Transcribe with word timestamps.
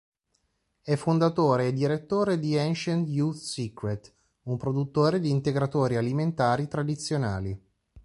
È 0.81 0.95
fondatore 0.95 1.67
e 1.67 1.73
direttore 1.73 2.39
di 2.39 2.57
Ancient 2.57 3.07
Youth 3.07 3.35
Secret, 3.35 4.11
un 4.45 4.57
produttore 4.57 5.19
di 5.19 5.29
integratori 5.29 5.95
alimentari 5.95 6.67
tradizionali. 6.67 7.61